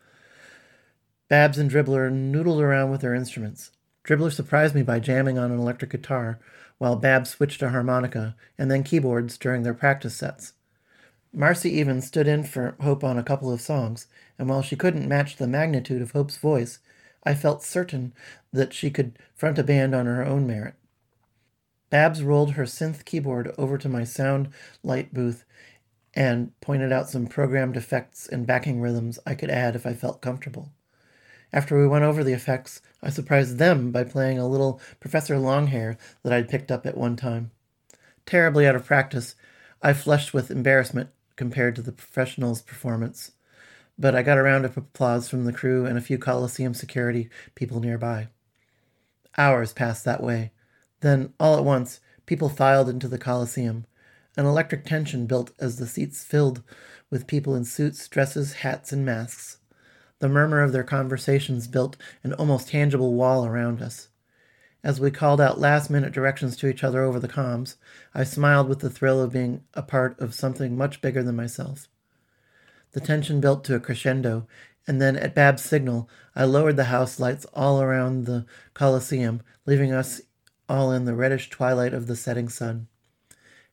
Babs 1.29 1.57
and 1.57 1.69
Dribbler 1.69 2.11
noodled 2.11 2.61
around 2.61 2.91
with 2.91 3.01
their 3.01 3.13
instruments. 3.13 3.71
Dribbler 4.03 4.31
surprised 4.31 4.73
me 4.73 4.81
by 4.81 4.99
jamming 4.99 5.37
on 5.37 5.51
an 5.51 5.59
electric 5.59 5.91
guitar, 5.91 6.39
while 6.77 6.95
Babs 6.95 7.31
switched 7.31 7.59
to 7.59 7.69
harmonica 7.69 8.35
and 8.57 8.71
then 8.71 8.83
keyboards 8.83 9.37
during 9.37 9.63
their 9.63 9.73
practice 9.73 10.15
sets. 10.15 10.53
Marcy 11.33 11.71
even 11.71 12.01
stood 12.01 12.27
in 12.27 12.43
for 12.43 12.75
Hope 12.81 13.03
on 13.03 13.17
a 13.17 13.23
couple 13.23 13.51
of 13.51 13.61
songs, 13.61 14.07
and 14.39 14.47
while 14.49 14.61
she 14.61 14.75
couldn't 14.75 15.07
match 15.07 15.35
the 15.35 15.47
magnitude 15.47 16.01
of 16.01 16.11
Hope's 16.11 16.37
voice, 16.37 16.79
I 17.23 17.35
felt 17.35 17.63
certain 17.63 18.13
that 18.53 18.73
she 18.73 18.89
could 18.89 19.19
front 19.35 19.59
a 19.59 19.63
band 19.63 19.93
on 19.93 20.05
her 20.05 20.25
own 20.25 20.47
merit. 20.47 20.75
Babs 21.89 22.23
rolled 22.23 22.51
her 22.51 22.63
synth 22.63 23.05
keyboard 23.05 23.53
over 23.57 23.77
to 23.77 23.87
my 23.89 24.03
sound 24.03 24.49
light 24.83 25.13
booth 25.13 25.45
and 26.13 26.51
pointed 26.61 26.91
out 26.91 27.09
some 27.09 27.27
programmed 27.27 27.77
effects 27.77 28.27
and 28.27 28.47
backing 28.47 28.81
rhythms 28.81 29.19
I 29.25 29.35
could 29.35 29.49
add 29.49 29.75
if 29.75 29.85
I 29.85 29.93
felt 29.93 30.21
comfortable. 30.21 30.71
After 31.53 31.79
we 31.79 31.87
went 31.87 32.03
over 32.03 32.23
the 32.23 32.33
effects, 32.33 32.81
I 33.01 33.09
surprised 33.09 33.57
them 33.57 33.91
by 33.91 34.03
playing 34.03 34.37
a 34.37 34.47
little 34.47 34.81
Professor 34.99 35.35
Longhair 35.35 35.97
that 36.23 36.33
I'd 36.33 36.49
picked 36.49 36.71
up 36.71 36.85
at 36.85 36.97
one 36.97 37.15
time. 37.15 37.51
Terribly 38.25 38.67
out 38.67 38.75
of 38.75 38.85
practice, 38.85 39.35
I 39.81 39.93
flushed 39.93 40.33
with 40.33 40.51
embarrassment 40.51 41.09
compared 41.37 41.75
to 41.75 41.81
the 41.81 41.93
professional's 41.93 42.61
performance, 42.61 43.31
but 43.97 44.15
I 44.15 44.23
got 44.23 44.37
a 44.37 44.43
round 44.43 44.65
of 44.65 44.75
applause 44.75 45.29
from 45.29 45.45
the 45.45 45.53
crew 45.53 45.85
and 45.85 45.97
a 45.97 46.01
few 46.01 46.17
Coliseum 46.17 46.73
security 46.73 47.29
people 47.55 47.79
nearby. 47.79 48.27
Hours 49.37 49.71
passed 49.71 50.03
that 50.03 50.21
way, 50.21 50.51
then, 51.01 51.33
all 51.39 51.57
at 51.57 51.63
once, 51.63 51.99
people 52.25 52.49
filed 52.49 52.89
into 52.89 53.07
the 53.07 53.17
Coliseum. 53.17 53.85
An 54.35 54.45
electric 54.45 54.85
tension 54.85 55.25
built 55.25 55.51
as 55.59 55.77
the 55.77 55.87
seats 55.87 56.23
filled 56.23 56.61
with 57.09 57.27
people 57.27 57.55
in 57.55 57.65
suits, 57.65 58.07
dresses, 58.07 58.53
hats, 58.53 58.91
and 58.91 59.05
masks. 59.05 59.57
The 60.19 60.29
murmur 60.29 60.61
of 60.61 60.71
their 60.71 60.83
conversations 60.83 61.67
built 61.67 61.97
an 62.23 62.33
almost 62.33 62.69
tangible 62.69 63.13
wall 63.13 63.45
around 63.45 63.81
us. 63.81 64.09
As 64.83 64.99
we 64.99 65.11
called 65.11 65.41
out 65.41 65.59
last 65.59 65.89
minute 65.89 66.13
directions 66.13 66.55
to 66.57 66.67
each 66.67 66.83
other 66.83 67.03
over 67.03 67.19
the 67.19 67.27
comms, 67.27 67.75
I 68.13 68.23
smiled 68.23 68.69
with 68.69 68.79
the 68.79 68.89
thrill 68.89 69.21
of 69.21 69.33
being 69.33 69.63
a 69.73 69.81
part 69.81 70.19
of 70.19 70.33
something 70.33 70.77
much 70.77 71.01
bigger 71.01 71.23
than 71.23 71.35
myself. 71.35 71.87
The 72.91 73.01
tension 73.01 73.41
built 73.41 73.63
to 73.65 73.75
a 73.75 73.79
crescendo 73.79 74.47
and 74.87 75.01
then 75.01 75.17
at 75.17 75.35
Bab's 75.35 75.63
signal, 75.63 76.09
I 76.33 76.45
lowered 76.45 76.77
the 76.77 76.85
house 76.85 77.19
lights 77.19 77.45
all 77.53 77.81
around 77.81 78.25
the 78.25 78.45
Colosseum, 78.73 79.41
leaving 79.65 79.91
us 79.91 80.21
all 80.69 80.91
in 80.91 81.05
the 81.05 81.15
reddish 81.15 81.49
twilight 81.49 81.93
of 81.93 82.07
the 82.07 82.15
setting 82.15 82.49
sun. 82.49 82.87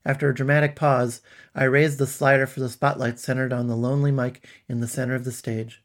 After 0.04 0.28
a 0.28 0.34
dramatic 0.34 0.76
pause, 0.76 1.22
I 1.54 1.64
raised 1.64 1.98
the 1.98 2.06
slider 2.06 2.46
for 2.46 2.60
the 2.60 2.68
spotlight 2.68 3.18
centered 3.18 3.52
on 3.52 3.68
the 3.68 3.76
lonely 3.76 4.10
mic 4.10 4.46
in 4.68 4.80
the 4.80 4.88
center 4.88 5.14
of 5.14 5.24
the 5.24 5.32
stage. 5.32 5.82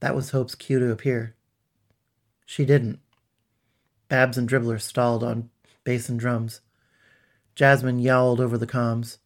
That 0.00 0.14
was 0.14 0.30
Hope's 0.30 0.54
cue 0.54 0.78
to 0.78 0.90
appear. 0.90 1.34
She 2.44 2.64
didn't. 2.64 2.98
Babs 4.08 4.36
and 4.36 4.48
Dribbler 4.48 4.80
stalled 4.80 5.22
on 5.22 5.50
bass 5.84 6.08
and 6.08 6.18
drums. 6.18 6.60
Jasmine 7.54 7.98
yowled 7.98 8.40
over 8.40 8.58
the 8.58 8.66
comms. 8.66 9.18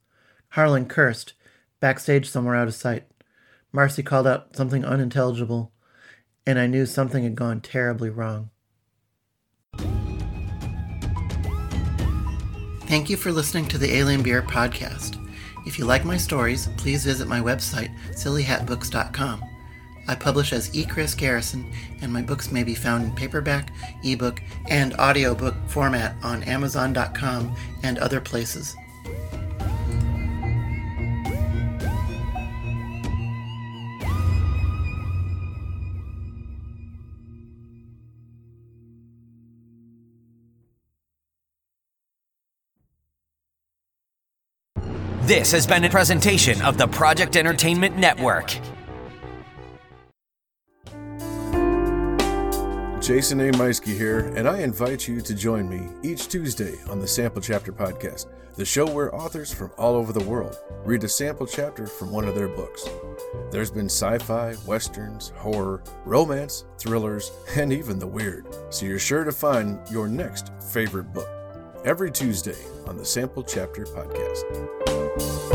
Harlan 0.50 0.86
cursed, 0.86 1.32
backstage 1.80 2.28
somewhere 2.28 2.54
out 2.54 2.68
of 2.68 2.74
sight. 2.74 3.04
Marcy 3.72 4.02
called 4.02 4.26
out 4.26 4.54
something 4.54 4.84
unintelligible, 4.84 5.72
and 6.46 6.58
I 6.58 6.66
knew 6.66 6.86
something 6.86 7.24
had 7.24 7.34
gone 7.34 7.60
terribly 7.60 8.10
wrong. 8.10 8.50
Thank 12.86 13.08
you 13.10 13.16
for 13.16 13.32
listening 13.32 13.66
to 13.68 13.78
the 13.78 13.92
Alien 13.94 14.22
Beer 14.22 14.42
podcast. 14.42 15.18
If 15.66 15.78
you 15.78 15.86
like 15.86 16.04
my 16.04 16.18
stories, 16.18 16.68
please 16.76 17.04
visit 17.04 17.26
my 17.26 17.40
website, 17.40 17.90
sillyhatbooks.com. 18.10 19.42
I 20.06 20.14
publish 20.14 20.52
as 20.52 20.74
E. 20.76 20.84
Chris 20.84 21.14
Garrison, 21.14 21.72
and 22.02 22.12
my 22.12 22.20
books 22.20 22.52
may 22.52 22.62
be 22.62 22.74
found 22.74 23.04
in 23.04 23.14
paperback, 23.14 23.72
ebook, 24.04 24.42
and 24.68 24.92
audiobook 24.94 25.54
format 25.66 26.14
on 26.22 26.42
Amazon.com 26.42 27.56
and 27.82 27.98
other 27.98 28.20
places. 28.20 28.76
This 45.26 45.52
has 45.52 45.66
been 45.66 45.82
a 45.84 45.88
presentation 45.88 46.60
of 46.60 46.76
the 46.76 46.86
Project 46.86 47.34
Entertainment 47.36 47.96
Network. 47.96 48.58
Jason 53.00 53.40
A. 53.40 53.50
Meiske 53.52 53.96
here, 53.96 54.34
and 54.36 54.46
I 54.46 54.60
invite 54.60 55.08
you 55.08 55.22
to 55.22 55.34
join 55.34 55.66
me 55.66 55.88
each 56.02 56.28
Tuesday 56.28 56.74
on 56.90 57.00
the 57.00 57.08
Sample 57.08 57.40
Chapter 57.40 57.72
Podcast, 57.72 58.26
the 58.56 58.66
show 58.66 58.86
where 58.86 59.14
authors 59.14 59.50
from 59.50 59.70
all 59.78 59.94
over 59.94 60.12
the 60.12 60.22
world 60.24 60.58
read 60.84 61.02
a 61.04 61.08
sample 61.08 61.46
chapter 61.46 61.86
from 61.86 62.12
one 62.12 62.28
of 62.28 62.34
their 62.34 62.48
books. 62.48 62.86
There's 63.50 63.70
been 63.70 63.86
sci 63.86 64.18
fi, 64.18 64.56
westerns, 64.66 65.32
horror, 65.36 65.82
romance, 66.04 66.66
thrillers, 66.76 67.32
and 67.56 67.72
even 67.72 67.98
the 67.98 68.06
weird, 68.06 68.46
so 68.68 68.84
you're 68.84 68.98
sure 68.98 69.24
to 69.24 69.32
find 69.32 69.78
your 69.90 70.06
next 70.06 70.52
favorite 70.60 71.14
book 71.14 71.33
every 71.84 72.10
Tuesday 72.10 72.56
on 72.86 72.96
the 72.96 73.04
Sample 73.04 73.42
Chapter 73.42 73.84
Podcast. 73.84 75.53